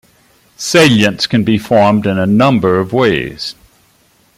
Salients 0.57 1.27
can 1.27 1.43
be 1.43 1.59
formed 1.59 2.07
in 2.07 2.17
a 2.17 2.25
number 2.25 2.79
of 2.79 2.91
ways. 2.91 3.53